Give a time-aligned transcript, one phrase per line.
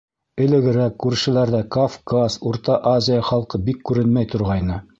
[0.43, 4.83] Элегерәк күршеләрҙә Кавказ, Урта Азия халҡы бик күренмәй торғайны.